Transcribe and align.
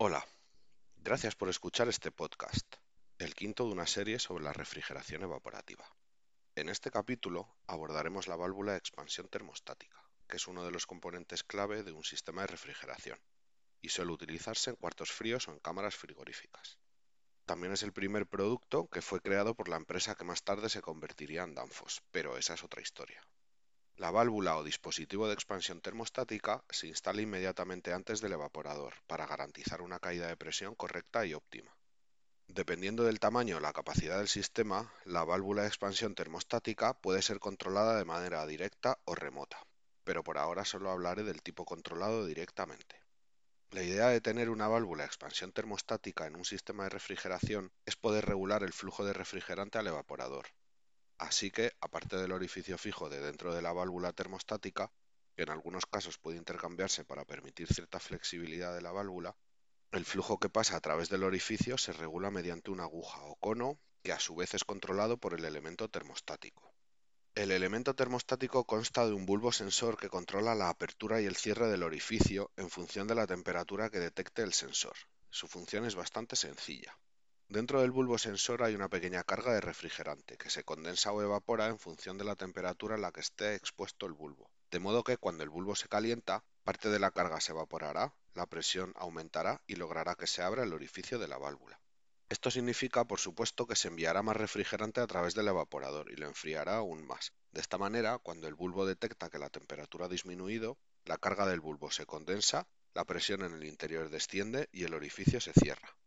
Hola, 0.00 0.24
gracias 0.98 1.34
por 1.34 1.48
escuchar 1.48 1.88
este 1.88 2.12
podcast, 2.12 2.76
el 3.18 3.34
quinto 3.34 3.64
de 3.64 3.72
una 3.72 3.88
serie 3.88 4.20
sobre 4.20 4.44
la 4.44 4.52
refrigeración 4.52 5.24
evaporativa. 5.24 5.84
En 6.54 6.68
este 6.68 6.92
capítulo 6.92 7.56
abordaremos 7.66 8.28
la 8.28 8.36
válvula 8.36 8.70
de 8.70 8.78
expansión 8.78 9.26
termostática, 9.26 10.00
que 10.28 10.36
es 10.36 10.46
uno 10.46 10.64
de 10.64 10.70
los 10.70 10.86
componentes 10.86 11.42
clave 11.42 11.82
de 11.82 11.90
un 11.90 12.04
sistema 12.04 12.42
de 12.42 12.46
refrigeración 12.46 13.18
y 13.80 13.88
suele 13.88 14.12
utilizarse 14.12 14.70
en 14.70 14.76
cuartos 14.76 15.10
fríos 15.10 15.48
o 15.48 15.50
en 15.50 15.58
cámaras 15.58 15.96
frigoríficas. 15.96 16.78
También 17.44 17.72
es 17.72 17.82
el 17.82 17.92
primer 17.92 18.28
producto 18.28 18.86
que 18.86 19.02
fue 19.02 19.20
creado 19.20 19.56
por 19.56 19.68
la 19.68 19.78
empresa 19.78 20.14
que 20.14 20.22
más 20.22 20.44
tarde 20.44 20.68
se 20.68 20.80
convertiría 20.80 21.42
en 21.42 21.56
Danfoss, 21.56 22.04
pero 22.12 22.38
esa 22.38 22.54
es 22.54 22.62
otra 22.62 22.82
historia. 22.82 23.20
La 23.98 24.12
válvula 24.12 24.56
o 24.56 24.62
dispositivo 24.62 25.26
de 25.26 25.34
expansión 25.34 25.80
termostática 25.80 26.62
se 26.70 26.86
instala 26.86 27.20
inmediatamente 27.20 27.92
antes 27.92 28.20
del 28.20 28.34
evaporador 28.34 28.94
para 29.08 29.26
garantizar 29.26 29.82
una 29.82 29.98
caída 29.98 30.28
de 30.28 30.36
presión 30.36 30.76
correcta 30.76 31.26
y 31.26 31.34
óptima. 31.34 31.74
Dependiendo 32.46 33.02
del 33.02 33.18
tamaño 33.18 33.56
o 33.56 33.60
la 33.60 33.72
capacidad 33.72 34.18
del 34.18 34.28
sistema, 34.28 34.92
la 35.04 35.24
válvula 35.24 35.62
de 35.62 35.68
expansión 35.68 36.14
termostática 36.14 36.94
puede 36.94 37.22
ser 37.22 37.40
controlada 37.40 37.98
de 37.98 38.04
manera 38.04 38.46
directa 38.46 39.00
o 39.04 39.16
remota, 39.16 39.66
pero 40.04 40.22
por 40.22 40.38
ahora 40.38 40.64
solo 40.64 40.92
hablaré 40.92 41.24
del 41.24 41.42
tipo 41.42 41.64
controlado 41.64 42.24
directamente. 42.24 43.02
La 43.72 43.82
idea 43.82 44.06
de 44.10 44.20
tener 44.20 44.48
una 44.48 44.68
válvula 44.68 45.02
de 45.02 45.08
expansión 45.08 45.50
termostática 45.50 46.24
en 46.28 46.36
un 46.36 46.44
sistema 46.44 46.84
de 46.84 46.90
refrigeración 46.90 47.72
es 47.84 47.96
poder 47.96 48.26
regular 48.26 48.62
el 48.62 48.72
flujo 48.72 49.04
de 49.04 49.12
refrigerante 49.12 49.78
al 49.78 49.88
evaporador, 49.88 50.46
Así 51.18 51.50
que, 51.50 51.72
aparte 51.80 52.16
del 52.16 52.32
orificio 52.32 52.78
fijo 52.78 53.08
de 53.08 53.20
dentro 53.20 53.52
de 53.52 53.60
la 53.60 53.72
válvula 53.72 54.12
termostática, 54.12 54.92
que 55.34 55.42
en 55.42 55.50
algunos 55.50 55.84
casos 55.86 56.18
puede 56.18 56.38
intercambiarse 56.38 57.04
para 57.04 57.24
permitir 57.24 57.72
cierta 57.72 58.00
flexibilidad 58.00 58.74
de 58.74 58.82
la 58.82 58.92
válvula, 58.92 59.36
el 59.90 60.04
flujo 60.04 60.38
que 60.38 60.48
pasa 60.48 60.76
a 60.76 60.80
través 60.80 61.08
del 61.08 61.24
orificio 61.24 61.78
se 61.78 61.92
regula 61.92 62.30
mediante 62.30 62.70
una 62.70 62.84
aguja 62.84 63.20
o 63.22 63.36
cono 63.36 63.80
que 64.02 64.12
a 64.12 64.20
su 64.20 64.34
vez 64.34 64.54
es 64.54 64.64
controlado 64.64 65.16
por 65.16 65.34
el 65.34 65.44
elemento 65.44 65.88
termostático. 65.88 66.72
El 67.34 67.52
elemento 67.52 67.94
termostático 67.94 68.64
consta 68.64 69.06
de 69.06 69.12
un 69.12 69.24
bulbo 69.24 69.52
sensor 69.52 69.96
que 69.96 70.08
controla 70.08 70.54
la 70.54 70.70
apertura 70.70 71.20
y 71.20 71.26
el 71.26 71.36
cierre 71.36 71.68
del 71.68 71.84
orificio 71.84 72.50
en 72.56 72.68
función 72.68 73.06
de 73.06 73.14
la 73.14 73.26
temperatura 73.26 73.90
que 73.90 73.98
detecte 73.98 74.42
el 74.42 74.52
sensor. 74.52 74.96
Su 75.30 75.46
función 75.46 75.84
es 75.84 75.94
bastante 75.94 76.36
sencilla. 76.36 76.98
Dentro 77.50 77.80
del 77.80 77.92
bulbo 77.92 78.18
sensor 78.18 78.62
hay 78.62 78.74
una 78.74 78.90
pequeña 78.90 79.24
carga 79.24 79.54
de 79.54 79.62
refrigerante 79.62 80.36
que 80.36 80.50
se 80.50 80.64
condensa 80.64 81.12
o 81.12 81.22
evapora 81.22 81.68
en 81.68 81.78
función 81.78 82.18
de 82.18 82.24
la 82.24 82.36
temperatura 82.36 82.96
a 82.96 82.98
la 82.98 83.10
que 83.10 83.20
esté 83.20 83.54
expuesto 83.54 84.04
el 84.04 84.12
bulbo. 84.12 84.50
De 84.70 84.80
modo 84.80 85.02
que 85.02 85.16
cuando 85.16 85.44
el 85.44 85.48
bulbo 85.48 85.74
se 85.74 85.88
calienta, 85.88 86.44
parte 86.62 86.90
de 86.90 86.98
la 86.98 87.10
carga 87.10 87.40
se 87.40 87.52
evaporará, 87.52 88.14
la 88.34 88.44
presión 88.44 88.92
aumentará 88.96 89.62
y 89.66 89.76
logrará 89.76 90.14
que 90.14 90.26
se 90.26 90.42
abra 90.42 90.62
el 90.62 90.74
orificio 90.74 91.18
de 91.18 91.26
la 91.26 91.38
válvula. 91.38 91.80
Esto 92.28 92.50
significa, 92.50 93.06
por 93.06 93.18
supuesto, 93.18 93.66
que 93.66 93.76
se 93.76 93.88
enviará 93.88 94.20
más 94.22 94.36
refrigerante 94.36 95.00
a 95.00 95.06
través 95.06 95.34
del 95.34 95.48
evaporador 95.48 96.12
y 96.12 96.16
lo 96.16 96.26
enfriará 96.26 96.76
aún 96.76 97.06
más. 97.06 97.32
De 97.52 97.62
esta 97.62 97.78
manera, 97.78 98.18
cuando 98.18 98.46
el 98.46 98.56
bulbo 98.56 98.84
detecta 98.84 99.30
que 99.30 99.38
la 99.38 99.48
temperatura 99.48 100.04
ha 100.04 100.10
disminuido, 100.10 100.76
la 101.06 101.16
carga 101.16 101.46
del 101.46 101.60
bulbo 101.60 101.90
se 101.90 102.04
condensa, 102.04 102.68
la 102.92 103.06
presión 103.06 103.42
en 103.42 103.54
el 103.54 103.64
interior 103.64 104.10
desciende 104.10 104.68
y 104.70 104.84
el 104.84 104.92
orificio 104.92 105.40
se 105.40 105.54
cierra. 105.54 105.97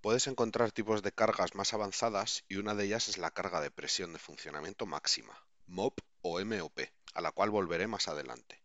Puedes 0.00 0.28
encontrar 0.28 0.70
tipos 0.70 1.02
de 1.02 1.10
cargas 1.10 1.56
más 1.56 1.74
avanzadas 1.74 2.44
y 2.48 2.56
una 2.56 2.76
de 2.76 2.84
ellas 2.84 3.08
es 3.08 3.18
la 3.18 3.32
carga 3.32 3.60
de 3.60 3.72
presión 3.72 4.12
de 4.12 4.20
funcionamiento 4.20 4.86
máxima, 4.86 5.44
MOP 5.66 5.98
o 6.22 6.38
MOP, 6.44 6.78
a 7.14 7.20
la 7.20 7.32
cual 7.32 7.50
volveré 7.50 7.88
más 7.88 8.06
adelante. 8.06 8.62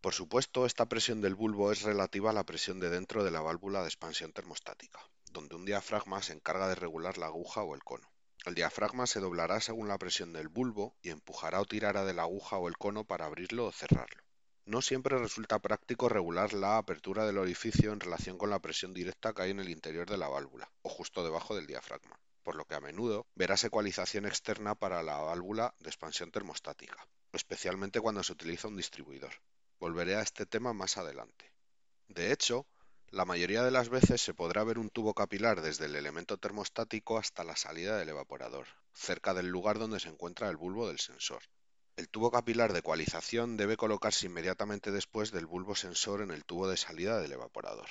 Por 0.00 0.14
supuesto, 0.14 0.66
esta 0.66 0.86
presión 0.86 1.20
del 1.20 1.36
bulbo 1.36 1.70
es 1.70 1.82
relativa 1.82 2.30
a 2.30 2.32
la 2.32 2.44
presión 2.44 2.80
de 2.80 2.90
dentro 2.90 3.22
de 3.22 3.30
la 3.30 3.40
válvula 3.40 3.82
de 3.82 3.86
expansión 3.86 4.32
termostática, 4.32 4.98
donde 5.30 5.54
un 5.54 5.64
diafragma 5.64 6.20
se 6.24 6.32
encarga 6.32 6.66
de 6.66 6.74
regular 6.74 7.18
la 7.18 7.26
aguja 7.26 7.62
o 7.62 7.76
el 7.76 7.84
cono. 7.84 8.10
El 8.44 8.56
diafragma 8.56 9.06
se 9.06 9.20
doblará 9.20 9.60
según 9.60 9.86
la 9.86 9.98
presión 9.98 10.32
del 10.32 10.48
bulbo 10.48 10.96
y 11.02 11.10
empujará 11.10 11.60
o 11.60 11.66
tirará 11.66 12.04
de 12.04 12.14
la 12.14 12.22
aguja 12.22 12.58
o 12.58 12.66
el 12.66 12.76
cono 12.76 13.04
para 13.04 13.26
abrirlo 13.26 13.66
o 13.66 13.72
cerrarlo. 13.72 14.23
No 14.66 14.80
siempre 14.80 15.18
resulta 15.18 15.58
práctico 15.58 16.08
regular 16.08 16.54
la 16.54 16.78
apertura 16.78 17.26
del 17.26 17.36
orificio 17.36 17.92
en 17.92 18.00
relación 18.00 18.38
con 18.38 18.48
la 18.48 18.60
presión 18.60 18.94
directa 18.94 19.34
que 19.34 19.42
hay 19.42 19.50
en 19.50 19.60
el 19.60 19.68
interior 19.68 20.08
de 20.08 20.16
la 20.16 20.28
válvula, 20.28 20.72
o 20.80 20.88
justo 20.88 21.22
debajo 21.22 21.54
del 21.54 21.66
diafragma, 21.66 22.18
por 22.42 22.54
lo 22.56 22.64
que 22.64 22.74
a 22.74 22.80
menudo 22.80 23.26
verás 23.34 23.64
ecualización 23.64 24.24
externa 24.24 24.74
para 24.74 25.02
la 25.02 25.18
válvula 25.18 25.74
de 25.80 25.90
expansión 25.90 26.30
termostática, 26.30 27.06
especialmente 27.34 28.00
cuando 28.00 28.22
se 28.22 28.32
utiliza 28.32 28.68
un 28.68 28.76
distribuidor. 28.76 29.34
Volveré 29.80 30.16
a 30.16 30.22
este 30.22 30.46
tema 30.46 30.72
más 30.72 30.96
adelante. 30.96 31.52
De 32.08 32.32
hecho, 32.32 32.66
la 33.10 33.26
mayoría 33.26 33.62
de 33.62 33.70
las 33.70 33.90
veces 33.90 34.22
se 34.22 34.32
podrá 34.32 34.64
ver 34.64 34.78
un 34.78 34.88
tubo 34.88 35.12
capilar 35.12 35.60
desde 35.60 35.84
el 35.84 35.94
elemento 35.94 36.38
termostático 36.38 37.18
hasta 37.18 37.44
la 37.44 37.54
salida 37.54 37.98
del 37.98 38.08
evaporador, 38.08 38.66
cerca 38.94 39.34
del 39.34 39.48
lugar 39.48 39.78
donde 39.78 40.00
se 40.00 40.08
encuentra 40.08 40.48
el 40.48 40.56
bulbo 40.56 40.88
del 40.88 41.00
sensor, 41.00 41.42
el 41.96 42.08
tubo 42.08 42.32
capilar 42.32 42.72
de 42.72 42.80
ecualización 42.80 43.56
debe 43.56 43.76
colocarse 43.76 44.26
inmediatamente 44.26 44.90
después 44.90 45.30
del 45.30 45.46
bulbo 45.46 45.76
sensor 45.76 46.22
en 46.22 46.32
el 46.32 46.44
tubo 46.44 46.68
de 46.68 46.76
salida 46.76 47.20
del 47.20 47.32
evaporador. 47.32 47.88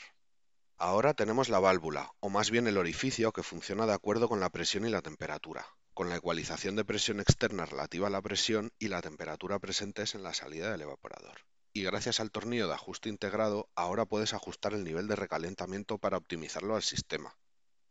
Ahora 0.77 1.13
tenemos 1.13 1.47
la 1.47 1.59
válvula, 1.59 2.11
o 2.19 2.29
más 2.29 2.51
bien 2.51 2.67
el 2.67 2.77
orificio, 2.77 3.31
que 3.31 3.43
funciona 3.43 3.85
de 3.85 3.93
acuerdo 3.93 4.27
con 4.27 4.41
la 4.41 4.49
presión 4.49 4.85
y 4.85 4.89
la 4.89 5.01
temperatura, 5.01 5.65
con 5.93 6.09
la 6.09 6.17
ecualización 6.17 6.75
de 6.75 6.83
presión 6.83 7.21
externa 7.21 7.65
relativa 7.65 8.07
a 8.07 8.09
la 8.09 8.21
presión 8.21 8.73
y 8.77 8.89
la 8.89 9.01
temperatura 9.01 9.59
presentes 9.59 10.15
en 10.15 10.23
la 10.23 10.33
salida 10.33 10.71
del 10.71 10.81
evaporador. 10.81 11.37
Y 11.71 11.83
gracias 11.83 12.19
al 12.19 12.31
tornillo 12.31 12.67
de 12.67 12.73
ajuste 12.73 13.07
integrado, 13.07 13.69
ahora 13.73 14.05
puedes 14.05 14.33
ajustar 14.33 14.73
el 14.73 14.83
nivel 14.83 15.07
de 15.07 15.15
recalentamiento 15.15 15.97
para 15.97 16.17
optimizarlo 16.17 16.75
al 16.75 16.83
sistema. 16.83 17.37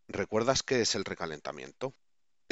¿Recuerdas 0.09 0.63
qué 0.63 0.83
es 0.83 0.95
el 0.95 1.07
recalentamiento? 1.07 1.95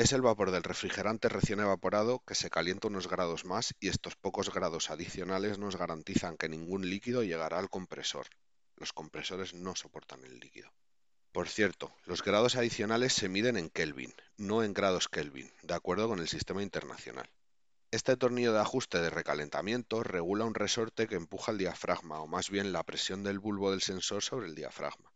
Es 0.00 0.14
el 0.14 0.22
vapor 0.22 0.50
del 0.50 0.62
refrigerante 0.62 1.28
recién 1.28 1.60
evaporado 1.60 2.22
que 2.26 2.34
se 2.34 2.48
calienta 2.48 2.88
unos 2.88 3.06
grados 3.06 3.44
más 3.44 3.74
y 3.80 3.88
estos 3.88 4.16
pocos 4.16 4.50
grados 4.50 4.88
adicionales 4.88 5.58
nos 5.58 5.76
garantizan 5.76 6.38
que 6.38 6.48
ningún 6.48 6.88
líquido 6.88 7.22
llegará 7.22 7.58
al 7.58 7.68
compresor. 7.68 8.26
Los 8.76 8.94
compresores 8.94 9.52
no 9.52 9.76
soportan 9.76 10.24
el 10.24 10.40
líquido. 10.40 10.72
Por 11.32 11.50
cierto, 11.50 11.92
los 12.06 12.24
grados 12.24 12.56
adicionales 12.56 13.12
se 13.12 13.28
miden 13.28 13.58
en 13.58 13.68
Kelvin, 13.68 14.14
no 14.38 14.64
en 14.64 14.72
grados 14.72 15.10
Kelvin, 15.10 15.52
de 15.64 15.74
acuerdo 15.74 16.08
con 16.08 16.18
el 16.18 16.28
sistema 16.28 16.62
internacional. 16.62 17.28
Este 17.90 18.16
tornillo 18.16 18.54
de 18.54 18.60
ajuste 18.60 19.02
de 19.02 19.10
recalentamiento 19.10 20.02
regula 20.02 20.46
un 20.46 20.54
resorte 20.54 21.08
que 21.08 21.16
empuja 21.16 21.52
el 21.52 21.58
diafragma, 21.58 22.20
o 22.20 22.26
más 22.26 22.48
bien 22.48 22.72
la 22.72 22.84
presión 22.84 23.22
del 23.22 23.38
bulbo 23.38 23.70
del 23.70 23.82
sensor 23.82 24.22
sobre 24.22 24.46
el 24.46 24.54
diafragma. 24.54 25.09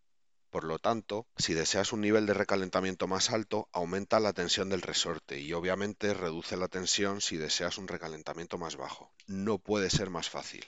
Por 0.55 0.63
lo 0.63 0.79
tanto, 0.79 1.27
si 1.37 1.53
deseas 1.53 1.93
un 1.93 2.01
nivel 2.01 2.27
de 2.27 2.33
recalentamiento 2.33 3.09
más 3.09 3.31
alto, 3.31 3.69
aumenta 3.73 4.21
la 4.21 4.33
tensión 4.33 4.69
del 4.69 4.83
resorte 4.83 5.41
y 5.41 5.53
obviamente 5.53 6.15
reduce 6.15 6.57
la 6.57 6.69
tensión 6.69 7.21
si 7.21 7.37
deseas 7.37 7.77
un 7.77 7.89
recalentamiento 7.89 8.57
más 8.57 8.77
bajo. 8.77 9.11
No 9.27 9.59
puede 9.59 9.91
ser 9.91 10.11
más 10.11 10.31
fácil. 10.31 10.65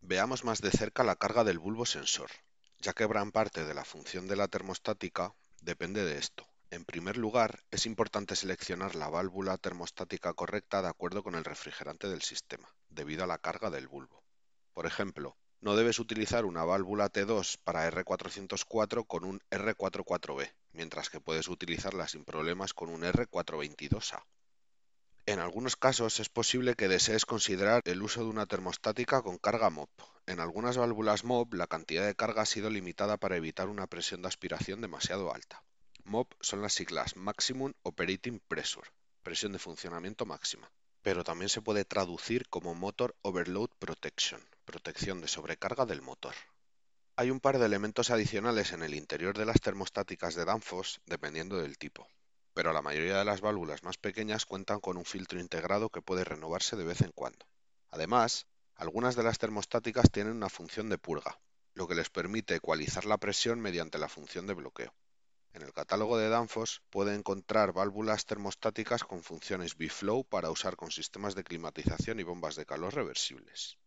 Veamos 0.00 0.42
más 0.42 0.60
de 0.60 0.72
cerca 0.72 1.04
la 1.04 1.14
carga 1.14 1.44
del 1.44 1.60
bulbo 1.60 1.86
sensor, 1.86 2.32
ya 2.80 2.92
que 2.92 3.06
gran 3.06 3.30
parte 3.30 3.64
de 3.64 3.74
la 3.74 3.84
función 3.84 4.26
de 4.26 4.34
la 4.34 4.48
termostática 4.48 5.36
depende 5.60 6.04
de 6.04 6.18
esto. 6.18 6.48
En 6.70 6.84
primer 6.84 7.16
lugar, 7.16 7.62
es 7.70 7.86
importante 7.86 8.34
seleccionar 8.34 8.96
la 8.96 9.08
válvula 9.08 9.56
termostática 9.56 10.32
correcta 10.32 10.82
de 10.82 10.88
acuerdo 10.88 11.22
con 11.22 11.36
el 11.36 11.44
refrigerante 11.44 12.08
del 12.08 12.22
sistema, 12.22 12.74
debido 12.88 13.22
a 13.22 13.28
la 13.28 13.38
carga 13.38 13.70
del 13.70 13.86
bulbo. 13.86 14.24
Por 14.74 14.86
ejemplo, 14.86 15.36
no 15.60 15.76
debes 15.76 15.98
utilizar 15.98 16.44
una 16.44 16.64
válvula 16.64 17.10
T2 17.10 17.58
para 17.62 17.90
R404 17.90 19.06
con 19.06 19.24
un 19.24 19.40
R44B, 19.50 20.52
mientras 20.72 21.10
que 21.10 21.20
puedes 21.20 21.48
utilizarla 21.48 22.08
sin 22.08 22.24
problemas 22.24 22.72
con 22.72 22.88
un 22.88 23.02
R422A. 23.02 24.24
En 25.26 25.38
algunos 25.38 25.76
casos 25.76 26.18
es 26.18 26.28
posible 26.28 26.74
que 26.74 26.88
desees 26.88 27.26
considerar 27.26 27.82
el 27.84 28.02
uso 28.02 28.22
de 28.22 28.30
una 28.30 28.46
termostática 28.46 29.22
con 29.22 29.38
carga 29.38 29.70
MOP. 29.70 29.90
En 30.26 30.40
algunas 30.40 30.76
válvulas 30.76 31.24
MOP 31.24 31.54
la 31.54 31.66
cantidad 31.66 32.06
de 32.06 32.14
carga 32.14 32.42
ha 32.42 32.46
sido 32.46 32.70
limitada 32.70 33.18
para 33.18 33.36
evitar 33.36 33.68
una 33.68 33.86
presión 33.86 34.22
de 34.22 34.28
aspiración 34.28 34.80
demasiado 34.80 35.34
alta. 35.34 35.62
MOP 36.04 36.32
son 36.40 36.62
las 36.62 36.72
siglas 36.72 37.16
Maximum 37.16 37.74
Operating 37.82 38.40
Pressure, 38.48 38.88
presión 39.22 39.52
de 39.52 39.58
funcionamiento 39.58 40.24
máxima 40.24 40.70
pero 41.02 41.24
también 41.24 41.48
se 41.48 41.62
puede 41.62 41.84
traducir 41.84 42.48
como 42.48 42.74
Motor 42.74 43.16
Overload 43.22 43.70
Protection, 43.78 44.40
protección 44.70 45.20
de 45.20 45.26
sobrecarga 45.26 45.84
del 45.84 46.00
motor. 46.00 46.34
Hay 47.16 47.32
un 47.32 47.40
par 47.40 47.58
de 47.58 47.66
elementos 47.66 48.10
adicionales 48.10 48.70
en 48.72 48.84
el 48.84 48.94
interior 48.94 49.36
de 49.36 49.44
las 49.44 49.60
termostáticas 49.60 50.36
de 50.36 50.44
Danfoss 50.44 51.00
dependiendo 51.06 51.56
del 51.56 51.76
tipo, 51.76 52.06
pero 52.54 52.72
la 52.72 52.80
mayoría 52.80 53.18
de 53.18 53.24
las 53.24 53.40
válvulas 53.40 53.82
más 53.82 53.98
pequeñas 53.98 54.46
cuentan 54.46 54.78
con 54.78 54.96
un 54.96 55.04
filtro 55.04 55.40
integrado 55.40 55.90
que 55.90 56.02
puede 56.02 56.22
renovarse 56.22 56.76
de 56.76 56.84
vez 56.84 57.00
en 57.00 57.10
cuando. 57.10 57.48
Además, 57.90 58.46
algunas 58.76 59.16
de 59.16 59.24
las 59.24 59.38
termostáticas 59.38 60.08
tienen 60.12 60.34
una 60.34 60.48
función 60.48 60.88
de 60.88 60.98
purga, 60.98 61.40
lo 61.74 61.88
que 61.88 61.96
les 61.96 62.08
permite 62.08 62.54
ecualizar 62.54 63.06
la 63.06 63.18
presión 63.18 63.58
mediante 63.58 63.98
la 63.98 64.08
función 64.08 64.46
de 64.46 64.54
bloqueo. 64.54 64.94
En 65.52 65.62
el 65.62 65.72
catálogo 65.72 66.16
de 66.16 66.28
Danfoss 66.28 66.80
puede 66.90 67.16
encontrar 67.16 67.72
válvulas 67.72 68.24
termostáticas 68.24 69.02
con 69.02 69.24
funciones 69.24 69.76
B-Flow 69.76 70.22
para 70.22 70.52
usar 70.52 70.76
con 70.76 70.92
sistemas 70.92 71.34
de 71.34 71.42
climatización 71.42 72.20
y 72.20 72.22
bombas 72.22 72.54
de 72.54 72.66
calor 72.66 72.94
reversibles. 72.94 73.79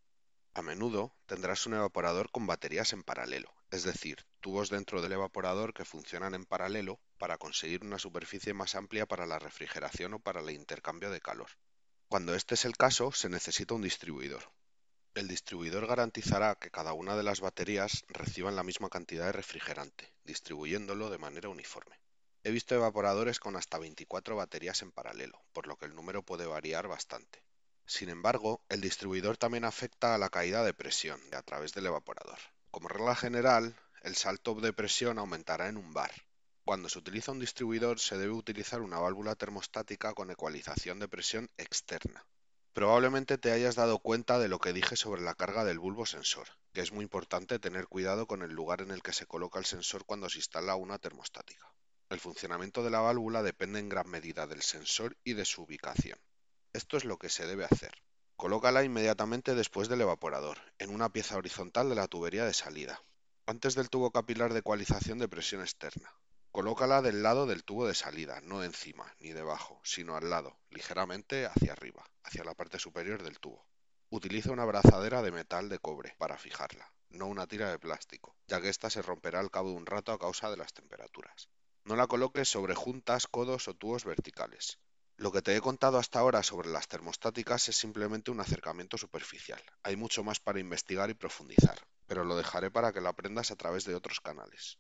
A 0.56 0.62
menudo 0.62 1.16
tendrás 1.26 1.66
un 1.66 1.74
evaporador 1.74 2.30
con 2.30 2.46
baterías 2.46 2.94
en 2.94 3.04
paralelo, 3.04 3.52
es 3.72 3.84
decir, 3.84 4.24
tubos 4.40 4.70
dentro 4.70 5.02
del 5.02 5.14
evaporador 5.14 5.74
que 5.74 5.84
funcionan 5.84 6.36
en 6.36 6.46
paralelo 6.46 7.00
para 7.18 7.40
conseguir 7.40 7.84
una 7.84 7.98
superficie 7.98 8.54
más 8.54 8.76
amplia 8.76 9.08
para 9.08 9.26
la 9.26 9.40
refrigeración 9.40 10.14
o 10.14 10.20
para 10.20 10.42
el 10.42 10.52
intercambio 10.52 11.10
de 11.10 11.22
calor. 11.22 11.50
Cuando 12.08 12.36
este 12.36 12.54
es 12.54 12.66
el 12.66 12.78
caso, 12.78 13.12
se 13.12 13.30
necesita 13.30 13.74
un 13.74 13.82
distribuidor. 13.82 14.52
El 15.16 15.28
distribuidor 15.28 15.88
garantizará 15.88 16.54
que 16.54 16.70
cada 16.70 16.94
una 16.94 17.16
de 17.16 17.24
las 17.24 17.42
baterías 17.42 18.04
reciban 18.08 18.56
la 18.56 18.64
misma 18.64 18.90
cantidad 18.90 19.26
de 19.26 19.32
refrigerante, 19.32 20.14
distribuyéndolo 20.24 21.10
de 21.10 21.18
manera 21.18 21.50
uniforme. 21.50 22.00
He 22.44 22.52
visto 22.52 22.76
evaporadores 22.76 23.40
con 23.40 23.56
hasta 23.56 23.80
24 23.80 24.36
baterías 24.36 24.84
en 24.84 24.92
paralelo, 24.92 25.42
por 25.52 25.66
lo 25.66 25.78
que 25.78 25.86
el 25.86 25.96
número 25.96 26.22
puede 26.22 26.46
variar 26.46 26.88
bastante. 26.88 27.43
Sin 27.86 28.10
embargo, 28.10 28.64
el 28.70 28.82
distribuidor 28.82 29.38
también 29.38 29.66
afecta 29.66 30.16
a 30.16 30.18
la 30.18 30.30
caída 30.30 30.64
de 30.64 30.74
presión 30.74 31.20
a 31.34 31.42
través 31.42 31.74
del 31.74 31.86
evaporador. 31.86 32.40
Como 32.72 32.88
regla 32.88 33.16
general, 33.16 33.76
el 34.02 34.16
salto 34.16 34.56
de 34.56 34.74
presión 34.74 35.20
aumentará 35.20 35.68
en 35.68 35.78
un 35.78 35.94
bar. 35.94 36.12
Cuando 36.66 36.88
se 36.88 37.00
utiliza 37.00 37.34
un 37.34 37.40
distribuidor 37.40 38.00
se 38.00 38.18
debe 38.18 38.32
utilizar 38.32 38.82
una 38.82 39.00
válvula 39.00 39.36
termostática 39.36 40.14
con 40.14 40.32
ecualización 40.32 41.00
de 41.00 41.10
presión 41.10 41.50
externa. 41.58 42.26
Probablemente 42.74 43.38
te 43.38 43.52
hayas 43.52 43.76
dado 43.76 44.00
cuenta 44.00 44.40
de 44.40 44.48
lo 44.48 44.60
que 44.60 44.74
dije 44.74 44.96
sobre 44.96 45.22
la 45.22 45.36
carga 45.36 45.64
del 45.64 45.78
bulbo 45.78 46.06
sensor, 46.06 46.48
que 46.72 46.82
es 46.82 46.92
muy 46.92 47.04
importante 47.04 47.60
tener 47.60 47.88
cuidado 47.88 48.26
con 48.26 48.42
el 48.42 48.52
lugar 48.52 48.82
en 48.82 48.92
el 48.92 49.04
que 49.04 49.14
se 49.14 49.28
coloca 49.28 49.60
el 49.60 49.66
sensor 49.66 50.06
cuando 50.06 50.30
se 50.30 50.40
instala 50.40 50.76
una 50.76 50.98
termostática. 50.98 51.72
El 52.10 52.20
funcionamiento 52.20 52.84
de 52.84 52.90
la 52.90 53.02
válvula 53.02 53.44
depende 53.44 53.80
en 53.80 53.90
gran 53.90 54.10
medida 54.10 54.48
del 54.48 54.62
sensor 54.62 55.18
y 55.24 55.34
de 55.34 55.46
su 55.46 55.64
ubicación. 55.64 56.18
Esto 56.74 56.98
es 56.98 57.06
lo 57.06 57.20
que 57.20 57.30
se 57.30 57.46
debe 57.46 57.66
hacer. 57.66 57.92
Colócala 58.36 58.84
inmediatamente 58.84 59.54
después 59.54 59.90
del 59.90 60.02
evaporador, 60.02 60.58
en 60.80 60.90
una 60.90 61.14
pieza 61.14 61.38
horizontal 61.38 61.88
de 61.88 61.94
la 61.94 62.08
tubería 62.08 62.46
de 62.46 62.54
salida, 62.54 63.04
antes 63.46 63.76
del 63.76 63.92
tubo 63.92 64.10
capilar 64.10 64.54
de 64.54 64.60
ecualización 64.60 65.20
de 65.20 65.28
presión 65.28 65.62
externa. 65.62 66.12
Colócala 66.52 67.04
del 67.04 67.22
lado 67.22 67.46
del 67.46 67.64
tubo 67.64 67.86
de 67.86 67.94
salida, 67.94 68.42
no 68.42 68.64
encima 68.64 69.14
ni 69.20 69.34
debajo, 69.34 69.82
sino 69.84 70.16
al 70.16 70.32
lado, 70.32 70.58
ligeramente 70.72 71.46
hacia 71.46 71.74
arriba, 71.74 72.04
hacia 72.24 72.44
la 72.44 72.56
parte 72.56 72.80
superior 72.80 73.22
del 73.22 73.40
tubo. 73.40 73.68
Utiliza 74.10 74.52
una 74.52 74.64
abrazadera 74.64 75.22
de 75.22 75.32
metal 75.32 75.70
de 75.70 75.78
cobre 75.78 76.16
para 76.18 76.40
fijarla, 76.40 76.92
no 77.10 77.28
una 77.28 77.46
tira 77.46 77.70
de 77.70 77.78
plástico, 77.78 78.36
ya 78.48 78.60
que 78.60 78.70
ésta 78.70 78.90
se 78.90 79.04
romperá 79.04 79.40
al 79.40 79.52
cabo 79.52 79.70
de 79.70 79.76
un 79.76 79.86
rato 79.86 80.12
a 80.12 80.18
causa 80.18 80.50
de 80.50 80.58
las 80.58 80.74
temperaturas. 80.74 81.50
No 81.84 81.96
la 81.96 82.08
coloques 82.08 82.50
sobre 82.50 82.74
juntas, 82.74 83.28
codos 83.28 83.68
o 83.68 83.76
tubos 83.76 84.06
verticales. 84.06 84.80
Lo 85.24 85.32
que 85.32 85.42
te 85.42 85.56
he 85.56 85.62
contado 85.62 86.00
hasta 86.00 86.20
ahora 86.20 86.44
sobre 86.44 86.68
las 86.68 86.90
termostáticas 86.90 87.70
es 87.70 87.78
simplemente 87.78 88.30
un 88.30 88.42
acercamiento 88.42 88.98
superficial. 88.98 89.64
Hay 89.82 89.96
mucho 89.96 90.22
más 90.22 90.42
para 90.42 90.60
investigar 90.60 91.10
y 91.10 91.14
profundizar, 91.14 91.80
pero 92.08 92.26
lo 92.26 92.36
dejaré 92.36 92.70
para 92.72 92.92
que 92.92 93.00
lo 93.00 93.08
aprendas 93.08 93.50
a 93.50 93.56
través 93.56 93.86
de 93.86 93.96
otros 93.96 94.20
canales. 94.20 94.80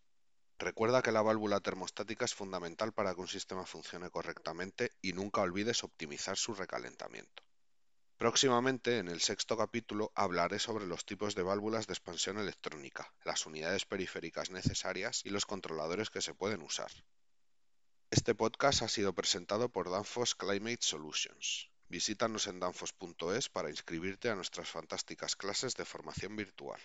Recuerda 0.59 1.01
que 1.01 1.13
la 1.13 1.21
válvula 1.21 1.61
termostática 1.61 2.25
es 2.25 2.33
fundamental 2.33 2.91
para 2.91 3.15
que 3.15 3.21
un 3.21 3.29
sistema 3.29 3.65
funcione 3.65 4.09
correctamente 4.09 4.91
y 5.01 5.13
nunca 5.13 5.39
olvides 5.39 5.85
optimizar 5.85 6.35
su 6.35 6.53
recalentamiento. 6.53 7.41
Próximamente, 8.17 8.97
en 8.97 9.07
el 9.07 9.21
sexto 9.21 9.55
capítulo, 9.55 10.11
hablaré 10.13 10.59
sobre 10.59 10.87
los 10.87 11.05
tipos 11.05 11.35
de 11.35 11.43
válvulas 11.43 11.87
de 11.87 11.93
expansión 11.93 12.37
electrónica, 12.37 13.13
las 13.23 13.45
unidades 13.45 13.85
periféricas 13.85 14.49
necesarias 14.49 15.21
y 15.23 15.29
los 15.29 15.45
controladores 15.45 16.09
que 16.09 16.21
se 16.21 16.33
pueden 16.33 16.63
usar. 16.63 16.91
Este 18.13 18.35
podcast 18.35 18.83
ha 18.83 18.87
sido 18.87 19.11
presentado 19.13 19.69
por 19.69 19.89
Danfoss 19.89 20.35
Climate 20.35 20.77
Solutions. 20.81 21.71
Visítanos 21.89 22.45
en 22.45 22.59
danfoss.es 22.59 23.49
para 23.49 23.71
inscribirte 23.71 24.29
a 24.29 24.35
nuestras 24.35 24.69
fantásticas 24.69 25.35
clases 25.35 25.73
de 25.73 25.83
formación 25.83 26.35
virtual. 26.35 26.79